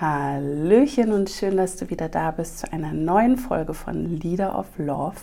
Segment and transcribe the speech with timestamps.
[0.00, 4.66] Hallöchen und schön, dass du wieder da bist zu einer neuen Folge von Leader of
[4.78, 5.20] Love.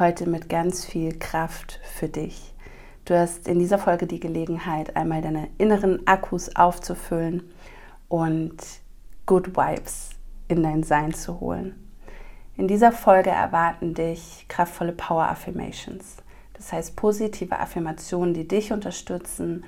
[0.00, 2.52] Heute mit ganz viel Kraft für dich.
[3.04, 7.52] Du hast in dieser Folge die Gelegenheit, einmal deine inneren Akkus aufzufüllen
[8.08, 8.56] und
[9.26, 10.10] Good Vibes
[10.48, 11.76] in dein Sein zu holen.
[12.56, 16.16] In dieser Folge erwarten dich kraftvolle Power Affirmations.
[16.54, 19.62] Das heißt positive Affirmationen, die dich unterstützen,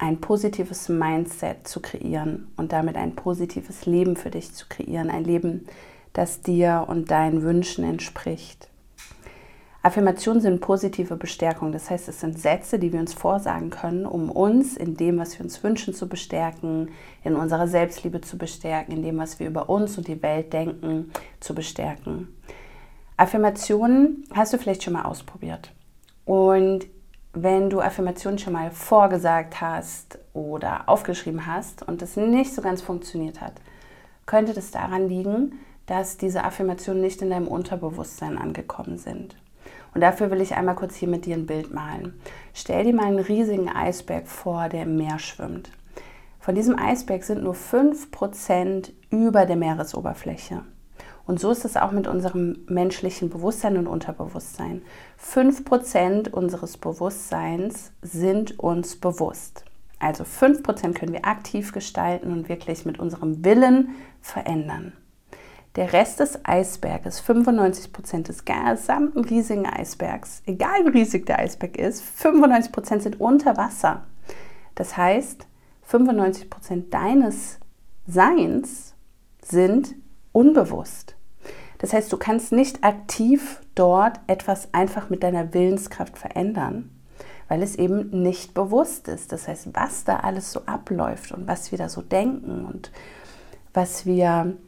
[0.00, 5.10] ein positives Mindset zu kreieren und damit ein positives Leben für dich zu kreieren.
[5.10, 5.66] Ein Leben,
[6.14, 8.68] das dir und deinen Wünschen entspricht.
[9.82, 11.72] Affirmationen sind positive Bestärkung.
[11.72, 15.38] Das heißt, es sind Sätze, die wir uns vorsagen können, um uns in dem, was
[15.38, 16.90] wir uns wünschen, zu bestärken,
[17.22, 21.12] in unserer Selbstliebe zu bestärken, in dem, was wir über uns und die Welt denken,
[21.40, 22.28] zu bestärken.
[23.18, 25.72] Affirmationen hast du vielleicht schon mal ausprobiert.
[26.24, 26.86] Und
[27.32, 32.82] wenn du Affirmationen schon mal vorgesagt hast oder aufgeschrieben hast und das nicht so ganz
[32.82, 33.54] funktioniert hat,
[34.26, 39.36] könnte das daran liegen, dass diese Affirmationen nicht in deinem Unterbewusstsein angekommen sind.
[39.94, 42.20] Und dafür will ich einmal kurz hier mit dir ein Bild malen.
[42.54, 45.70] Stell dir mal einen riesigen Eisberg vor, der im Meer schwimmt.
[46.38, 50.62] Von diesem Eisberg sind nur 5% über der Meeresoberfläche.
[51.30, 54.82] Und so ist es auch mit unserem menschlichen Bewusstsein und Unterbewusstsein.
[55.24, 59.64] 5% unseres Bewusstseins sind uns bewusst.
[60.00, 64.92] Also 5% können wir aktiv gestalten und wirklich mit unserem Willen verändern.
[65.76, 72.02] Der Rest des Eisberges, 95% des gesamten riesigen Eisbergs, egal wie riesig der Eisberg ist,
[72.20, 74.04] 95% sind unter Wasser.
[74.74, 75.46] Das heißt,
[75.88, 77.60] 95% deines
[78.08, 78.96] Seins
[79.42, 79.94] sind
[80.32, 81.14] unbewusst.
[81.80, 86.90] Das heißt, du kannst nicht aktiv dort etwas einfach mit deiner Willenskraft verändern,
[87.48, 89.32] weil es eben nicht bewusst ist.
[89.32, 92.92] Das heißt, was da alles so abläuft und was wir da so denken und
[93.72, 94.58] was wir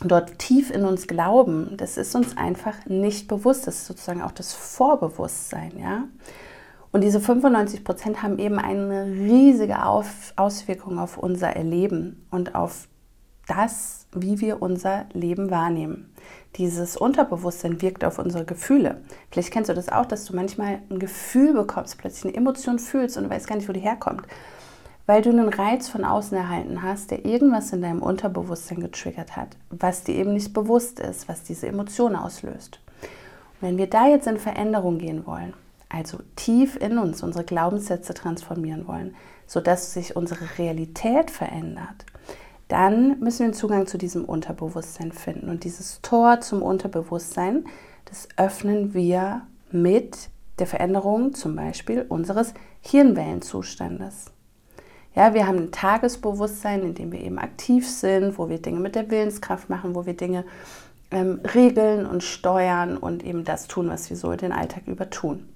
[0.00, 3.66] dort tief in uns glauben, das ist uns einfach nicht bewusst.
[3.66, 6.04] Das ist sozusagen auch das Vorbewusstsein, ja.
[6.92, 12.88] Und diese 95 Prozent haben eben eine riesige Auswirkung auf unser Erleben und auf
[13.50, 16.12] das, wie wir unser Leben wahrnehmen.
[16.56, 19.00] Dieses Unterbewusstsein wirkt auf unsere Gefühle.
[19.30, 23.16] Vielleicht kennst du das auch, dass du manchmal ein Gefühl bekommst, plötzlich eine Emotion fühlst
[23.16, 24.26] und du weißt gar nicht, wo die herkommt.
[25.06, 29.56] Weil du einen Reiz von außen erhalten hast, der irgendwas in deinem Unterbewusstsein getriggert hat,
[29.70, 32.80] was dir eben nicht bewusst ist, was diese Emotion auslöst.
[33.60, 35.54] Und wenn wir da jetzt in Veränderung gehen wollen,
[35.88, 39.16] also tief in uns unsere Glaubenssätze transformieren wollen,
[39.46, 42.06] sodass sich unsere Realität verändert,
[42.70, 45.50] dann müssen wir einen Zugang zu diesem Unterbewusstsein finden.
[45.50, 47.64] Und dieses Tor zum Unterbewusstsein,
[48.04, 49.42] das öffnen wir
[49.72, 54.26] mit der Veränderung zum Beispiel unseres Hirnwellenzustandes.
[55.16, 58.94] Ja, wir haben ein Tagesbewusstsein, in dem wir eben aktiv sind, wo wir Dinge mit
[58.94, 60.44] der Willenskraft machen, wo wir Dinge
[61.10, 65.48] ähm, regeln und steuern und eben das tun, was wir so den Alltag über tun.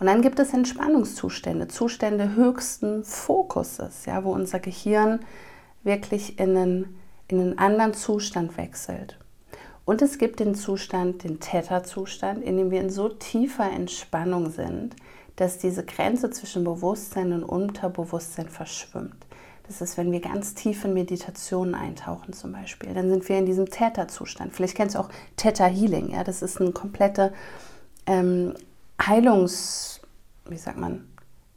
[0.00, 5.20] Und dann gibt es Entspannungszustände, Zustände höchsten Fokuses, ja, wo unser Gehirn
[5.82, 9.18] wirklich in einen, in einen anderen Zustand wechselt.
[9.84, 14.94] Und es gibt den Zustand, den Theta-Zustand, in dem wir in so tiefer Entspannung sind,
[15.36, 19.26] dass diese Grenze zwischen Bewusstsein und Unterbewusstsein verschwimmt.
[19.66, 22.92] Das ist, wenn wir ganz tief in Meditationen eintauchen zum Beispiel.
[22.92, 24.52] Dann sind wir in diesem Theta-Zustand.
[24.52, 26.10] Vielleicht kennst du auch Theta Healing.
[26.10, 26.24] Ja?
[26.24, 27.32] Das ist ein komplette
[28.06, 28.54] ähm,
[29.00, 30.00] Heilungs,
[30.48, 31.08] wie sagt man,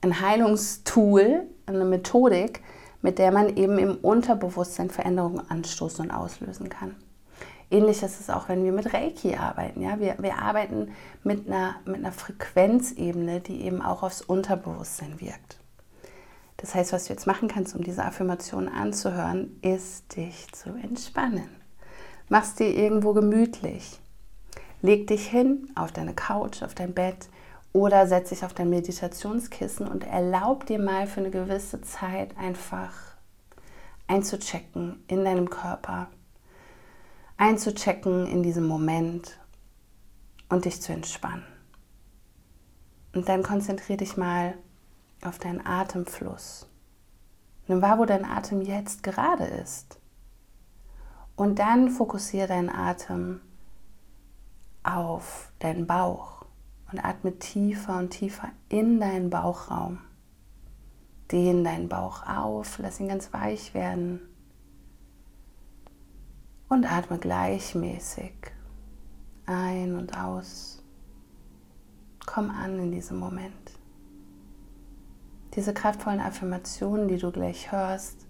[0.01, 2.61] ein Heilungstool, eine Methodik,
[3.03, 6.95] mit der man eben im Unterbewusstsein Veränderungen anstoßen und auslösen kann.
[7.69, 9.81] Ähnlich ist es auch, wenn wir mit Reiki arbeiten.
[9.81, 9.99] Ja?
[9.99, 10.91] Wir, wir arbeiten
[11.23, 15.59] mit einer, mit einer Frequenzebene, die eben auch aufs Unterbewusstsein wirkt.
[16.57, 21.49] Das heißt, was du jetzt machen kannst, um diese Affirmation anzuhören, ist dich zu entspannen.
[22.29, 23.99] Machst dir irgendwo gemütlich.
[24.81, 27.27] Leg dich hin auf deine Couch, auf dein Bett
[27.73, 32.93] oder setz dich auf dein Meditationskissen und erlaub dir mal für eine gewisse Zeit einfach
[34.07, 36.07] einzuchecken in deinem Körper,
[37.37, 39.39] einzuchecken in diesem Moment
[40.49, 41.45] und dich zu entspannen.
[43.13, 44.55] Und dann konzentriere dich mal
[45.23, 46.67] auf deinen Atemfluss.
[47.67, 49.99] Nimm wahr, wo dein Atem jetzt gerade ist.
[51.35, 53.41] Und dann fokussiere deinen Atem
[54.83, 56.32] auf deinen Bauch
[56.93, 59.99] und atme tiefer und tiefer in deinen Bauchraum.
[61.31, 64.21] Dehn deinen Bauch auf, lass ihn ganz weich werden
[66.69, 68.33] und atme gleichmäßig
[69.47, 70.83] ein und aus.
[72.25, 73.79] Komm an in diesem Moment.
[75.55, 78.27] Diese kraftvollen Affirmationen, die du gleich hörst,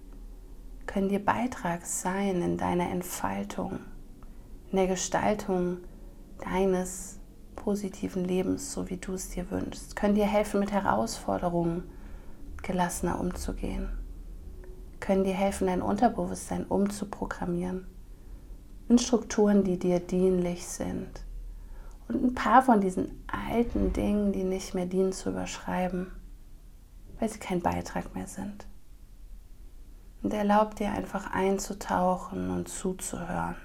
[0.88, 3.80] können dir Beitrag sein in deiner Entfaltung,
[4.72, 5.78] in der Gestaltung
[6.40, 7.20] deines
[7.56, 11.84] positiven Lebens, so wie du es dir wünschst, können dir helfen, mit Herausforderungen
[12.62, 13.90] gelassener umzugehen,
[15.00, 17.88] können dir helfen, dein Unterbewusstsein umzuprogrammieren
[18.90, 21.10] in Strukturen, die dir dienlich sind.
[22.08, 26.12] Und ein paar von diesen alten Dingen, die nicht mehr dienen, zu überschreiben,
[27.20, 28.68] weil sie kein Beitrag mehr sind.
[30.22, 33.56] Und erlaub dir einfach einzutauchen und zuzuhören.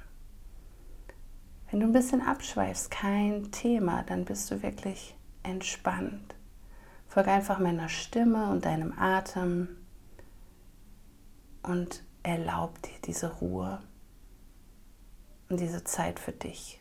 [1.71, 6.35] Wenn du ein bisschen abschweifst, kein Thema, dann bist du wirklich entspannt.
[7.07, 9.69] Folge einfach meiner Stimme und deinem Atem
[11.63, 13.83] und erlaub dir diese Ruhe
[15.51, 16.81] und diese Zeit für dich.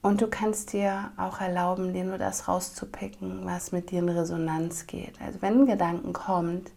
[0.00, 4.86] Und du kannst dir auch erlauben, dir nur das rauszupicken, was mit dir in Resonanz
[4.86, 5.20] geht.
[5.20, 6.70] Also wenn ein Gedanken kommt,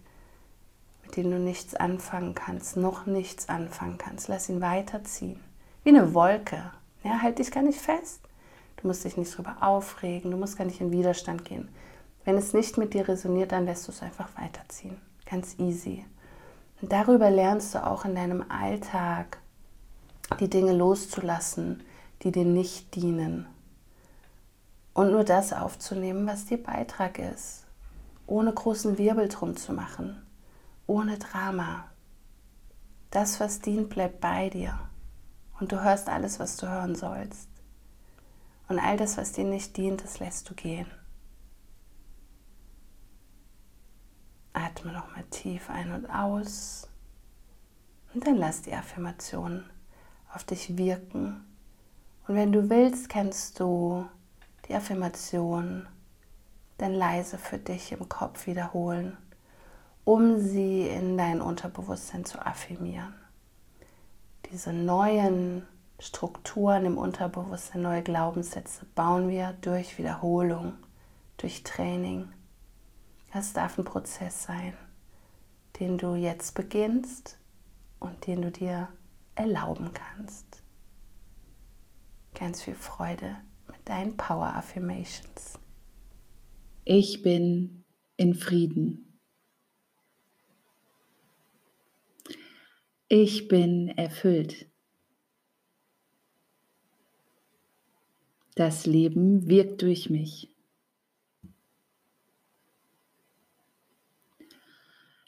[1.03, 5.39] mit dem du nichts anfangen kannst, noch nichts anfangen kannst, lass ihn weiterziehen
[5.83, 6.71] wie eine Wolke.
[7.03, 8.21] Ja, halt dich gar nicht fest.
[8.77, 11.69] Du musst dich nicht drüber aufregen, du musst gar nicht in Widerstand gehen.
[12.25, 14.97] Wenn es nicht mit dir resoniert, dann lässt du es einfach weiterziehen.
[15.25, 16.05] Ganz easy.
[16.81, 19.39] Und darüber lernst du auch in deinem Alltag
[20.39, 21.83] die Dinge loszulassen,
[22.23, 23.47] die dir nicht dienen.
[24.93, 27.65] Und nur das aufzunehmen, was dir Beitrag ist.
[28.27, 30.21] Ohne großen Wirbel drum zu machen.
[30.87, 31.85] Ohne Drama.
[33.11, 34.79] Das, was dient, bleibt bei dir
[35.59, 37.49] und du hörst alles, was du hören sollst.
[38.67, 40.87] Und all das, was dir nicht dient, das lässt du gehen.
[44.53, 46.87] Atme nochmal tief ein und aus
[48.13, 49.69] und dann lass die Affirmationen
[50.33, 51.45] auf dich wirken.
[52.27, 54.07] Und wenn du willst, kannst du
[54.67, 55.87] die Affirmation
[56.77, 59.17] dann leise für dich im Kopf wiederholen,
[60.05, 63.18] um sie in dein Unterbewusstsein zu affirmieren
[64.51, 65.63] diese neuen
[65.99, 70.73] Strukturen im Unterbewusstsein, neue Glaubenssätze bauen wir durch Wiederholung,
[71.37, 72.29] durch Training.
[73.33, 74.73] Das darf ein Prozess sein,
[75.79, 77.37] den du jetzt beginnst
[77.99, 78.87] und den du dir
[79.35, 80.63] erlauben kannst.
[82.33, 83.35] Ganz viel Freude
[83.67, 85.59] mit deinen Power Affirmations.
[86.85, 87.83] Ich bin
[88.17, 89.08] in Frieden.
[93.11, 94.67] Ich bin erfüllt.
[98.53, 100.55] Das Leben wirkt durch mich.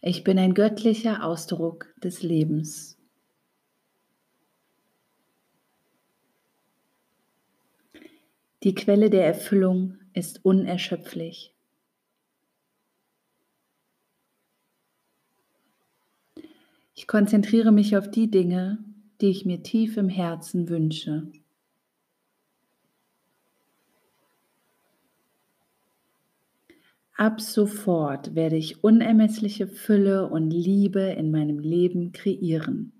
[0.03, 2.99] Ich bin ein göttlicher Ausdruck des Lebens.
[8.61, 11.55] Die Quelle der Erfüllung ist unerschöpflich.
[17.01, 18.77] Ich konzentriere mich auf die Dinge,
[19.21, 21.31] die ich mir tief im Herzen wünsche.
[27.17, 32.93] Ab sofort werde ich unermessliche Fülle und Liebe in meinem Leben kreieren.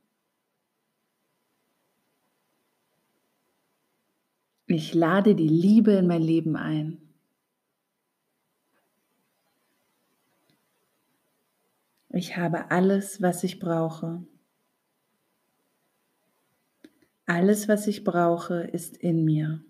[4.66, 7.11] Ich lade die Liebe in mein Leben ein.
[12.22, 14.24] Ich habe alles, was ich brauche.
[17.26, 19.64] Alles, was ich brauche, ist in mir.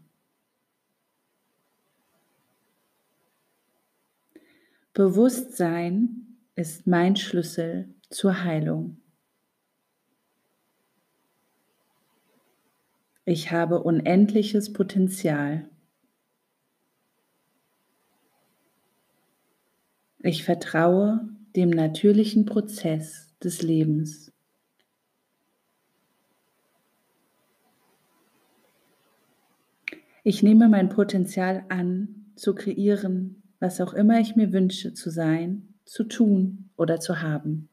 [4.92, 9.02] Bewusstsein ist mein Schlüssel zur Heilung.
[13.24, 15.70] Ich habe unendliches Potenzial.
[20.20, 24.32] Ich vertraue dem natürlichen Prozess des Lebens.
[30.24, 35.74] Ich nehme mein Potenzial an, zu kreieren, was auch immer ich mir wünsche zu sein,
[35.86, 37.70] zu tun oder zu haben.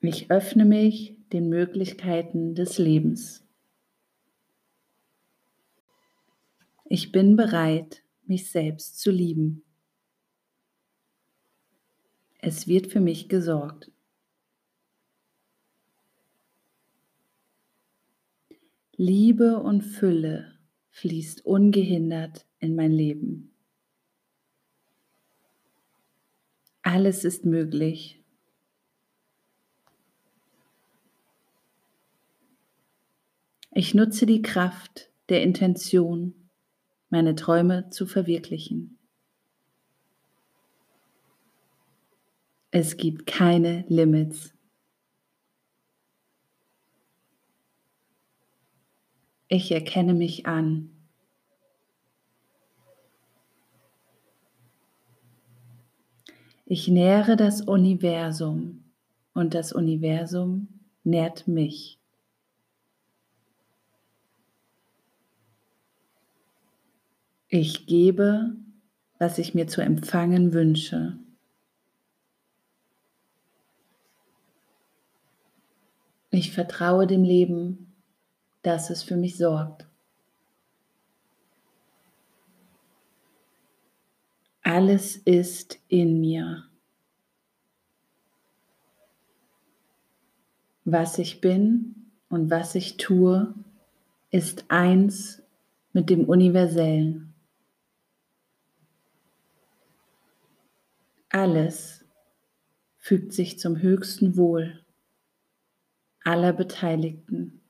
[0.00, 3.44] Ich öffne mich den Möglichkeiten des Lebens.
[6.84, 9.64] Ich bin bereit, mich selbst zu lieben.
[12.38, 13.90] Es wird für mich gesorgt.
[18.96, 20.58] Liebe und Fülle
[20.90, 23.52] fließt ungehindert in mein Leben.
[26.82, 28.22] Alles ist möglich.
[33.72, 36.45] Ich nutze die Kraft der Intention
[37.08, 38.98] meine Träume zu verwirklichen.
[42.70, 44.52] Es gibt keine Limits.
[49.48, 50.90] Ich erkenne mich an.
[56.68, 58.84] Ich nähere das Universum
[59.34, 60.68] und das Universum
[61.04, 62.00] nährt mich.
[67.48, 68.56] Ich gebe,
[69.18, 71.18] was ich mir zu empfangen wünsche.
[76.30, 77.94] Ich vertraue dem Leben,
[78.62, 79.86] dass es für mich sorgt.
[84.62, 86.64] Alles ist in mir.
[90.84, 93.54] Was ich bin und was ich tue,
[94.30, 95.42] ist eins
[95.92, 97.32] mit dem Universellen.
[101.36, 102.02] Alles
[102.96, 104.82] fügt sich zum höchsten Wohl
[106.24, 107.60] aller Beteiligten.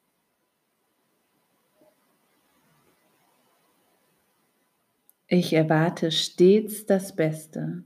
[5.27, 7.83] Ich erwarte stets das Beste.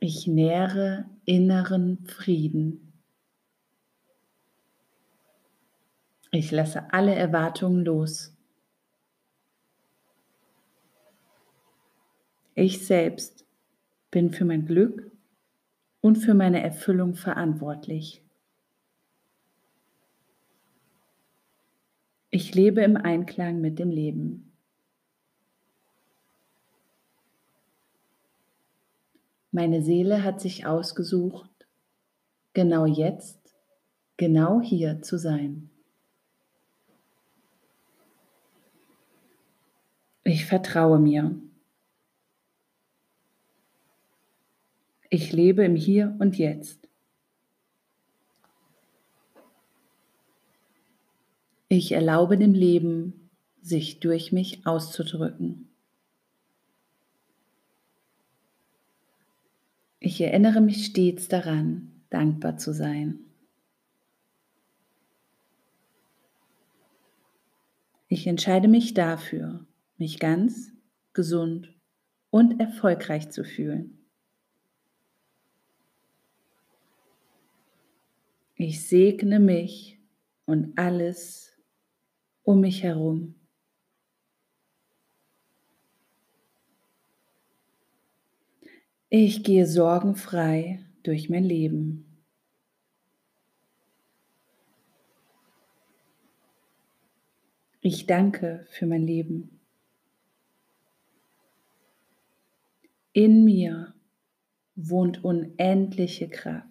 [0.00, 3.00] Ich nähre inneren Frieden.
[6.32, 8.36] Ich lasse alle Erwartungen los.
[12.62, 13.46] Ich selbst
[14.10, 15.10] bin für mein Glück
[16.02, 18.22] und für meine Erfüllung verantwortlich.
[22.28, 24.52] Ich lebe im Einklang mit dem Leben.
[29.52, 31.66] Meine Seele hat sich ausgesucht,
[32.52, 33.54] genau jetzt,
[34.18, 35.70] genau hier zu sein.
[40.24, 41.40] Ich vertraue mir.
[45.12, 46.88] Ich lebe im Hier und Jetzt.
[51.68, 53.28] Ich erlaube dem Leben,
[53.60, 55.68] sich durch mich auszudrücken.
[59.98, 63.18] Ich erinnere mich stets daran, dankbar zu sein.
[68.06, 69.66] Ich entscheide mich dafür,
[69.98, 70.72] mich ganz,
[71.12, 71.72] gesund
[72.30, 73.99] und erfolgreich zu fühlen.
[78.62, 79.98] Ich segne mich
[80.44, 81.56] und alles,
[82.42, 83.34] um mich herum.
[89.08, 92.22] Ich gehe sorgenfrei durch mein Leben.
[97.80, 99.58] Ich danke für mein Leben.
[103.14, 103.94] In mir
[104.74, 106.68] wohnt unendliche Kraft.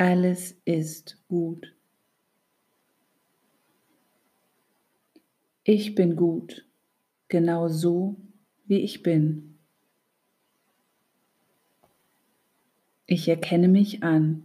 [0.00, 1.76] Alles ist gut.
[5.62, 6.66] Ich bin gut,
[7.28, 8.16] genau so,
[8.64, 9.58] wie ich bin.
[13.04, 14.42] Ich erkenne mich an,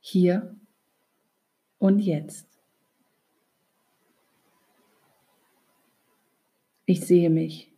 [0.00, 0.56] hier
[1.76, 2.48] und jetzt.
[6.86, 7.70] Ich sehe mich.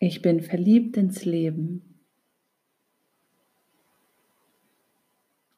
[0.00, 1.93] Ich bin verliebt ins Leben.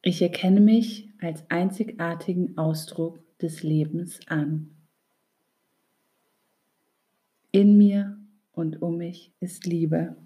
[0.08, 4.70] Ich erkenne mich als einzigartigen Ausdruck des Lebens an.
[7.50, 8.16] In mir
[8.52, 10.16] und um mich ist Liebe.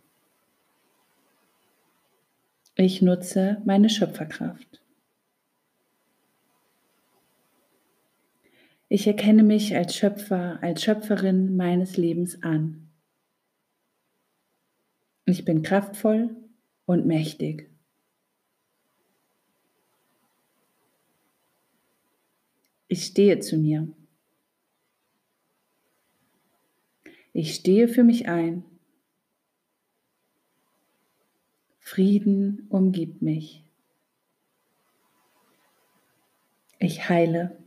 [2.74, 4.82] Ich nutze meine Schöpferkraft.
[8.90, 12.90] Ich erkenne mich als Schöpfer, als Schöpferin meines Lebens an.
[15.24, 16.36] Ich bin kraftvoll
[16.84, 17.69] und mächtig.
[22.92, 23.86] Ich stehe zu mir.
[27.32, 28.64] Ich stehe für mich ein.
[31.78, 33.64] Frieden umgibt mich.
[36.80, 37.62] Ich heile.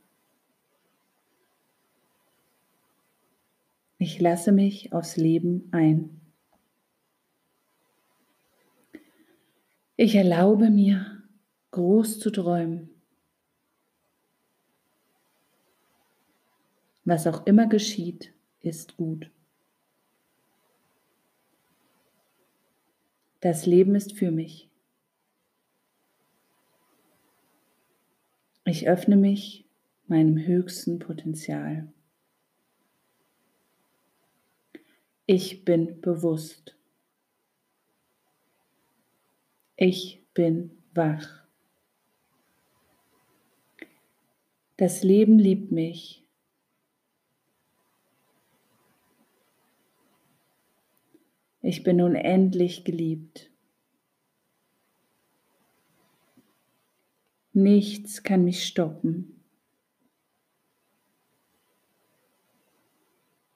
[3.98, 6.20] Ich lasse mich aufs Leben ein.
[9.96, 11.24] Ich erlaube mir,
[11.72, 12.93] groß zu träumen.
[17.06, 19.30] Was auch immer geschieht, ist gut.
[23.42, 24.70] Das Leben ist für mich.
[28.66, 29.66] Ich öffne mich
[30.08, 31.92] meinem höchsten Potenzial.
[35.26, 36.78] Ich bin bewusst.
[39.76, 41.44] Ich bin wach.
[44.78, 46.23] Das Leben liebt mich.
[51.64, 53.50] Ich bin unendlich geliebt.
[57.54, 59.40] Nichts kann mich stoppen.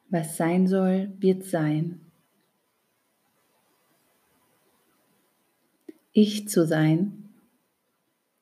[0.09, 1.99] Was sein soll, wird sein.
[6.13, 7.27] Ich zu sein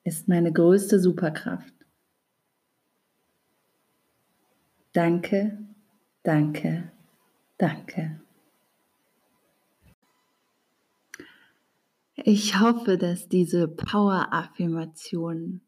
[0.04, 1.74] ist meine größte Superkraft.
[4.92, 5.58] Danke,
[6.22, 6.92] danke,
[7.58, 8.20] danke.
[12.24, 15.60] Ich hoffe, dass diese Power-Affirmation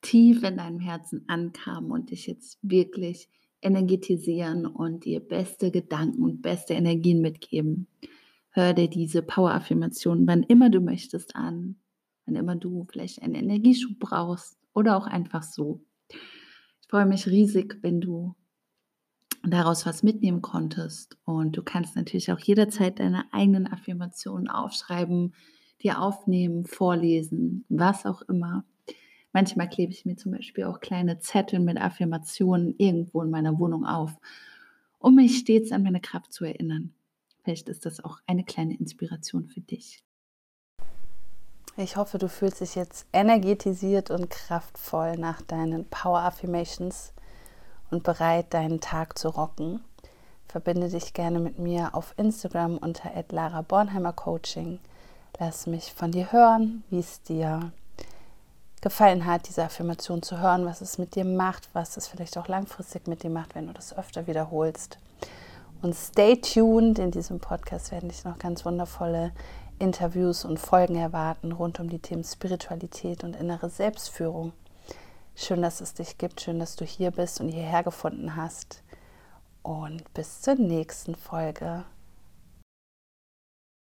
[0.00, 3.28] tief in deinem Herzen ankam und dich jetzt wirklich
[3.60, 7.88] energetisieren und dir beste Gedanken und beste Energien mitgeben.
[8.50, 11.74] Hör dir diese Power-Affirmation, wann immer du möchtest, an,
[12.26, 15.84] wann immer du vielleicht einen Energieschub brauchst oder auch einfach so.
[16.08, 18.36] Ich freue mich riesig, wenn du
[19.42, 21.18] daraus was mitnehmen konntest.
[21.24, 25.34] Und du kannst natürlich auch jederzeit deine eigenen Affirmationen aufschreiben,
[25.82, 28.64] dir aufnehmen, vorlesen, was auch immer.
[29.32, 33.84] Manchmal klebe ich mir zum Beispiel auch kleine Zettel mit Affirmationen irgendwo in meiner Wohnung
[33.84, 34.16] auf,
[34.98, 36.94] um mich stets an meine Kraft zu erinnern.
[37.42, 40.02] Vielleicht ist das auch eine kleine Inspiration für dich.
[41.76, 47.12] Ich hoffe, du fühlst dich jetzt energetisiert und kraftvoll nach deinen Power Affirmations
[47.90, 49.84] und bereit, deinen Tag zu rocken.
[50.48, 54.80] Verbinde dich gerne mit mir auf Instagram unter Lara Bornheimer Coaching.
[55.38, 57.72] Lass mich von dir hören, wie es dir
[58.80, 62.48] gefallen hat, diese Affirmation zu hören, was es mit dir macht, was es vielleicht auch
[62.48, 64.98] langfristig mit dir macht, wenn du das öfter wiederholst.
[65.82, 69.32] Und stay tuned, in diesem Podcast werden dich noch ganz wundervolle
[69.78, 74.52] Interviews und Folgen erwarten rund um die Themen Spiritualität und innere Selbstführung.
[75.34, 78.82] Schön, dass es dich gibt, schön, dass du hier bist und hierher gefunden hast.
[79.62, 81.84] Und bis zur nächsten Folge.